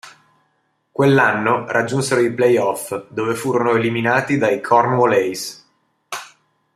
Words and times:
Quell'anno 0.91 1.67
raggiunsero 1.71 2.21
i 2.21 2.33
playoff 2.33 3.05
dove 3.09 3.35
furono 3.35 3.75
eliminati 3.75 4.35
dai 4.35 4.59
Cornwall 4.59 5.11
Aces. 5.11 5.67